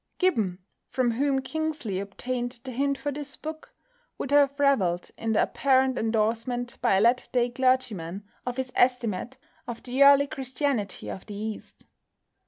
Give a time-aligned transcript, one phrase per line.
[0.17, 0.57] Gibbon,
[0.89, 3.75] from whom Kingsley obtained the hint for this book,
[4.17, 9.37] would have revelled in the apparent endorsement by a latter day clergyman of his estimate
[9.67, 11.85] of the early Christianity of the East.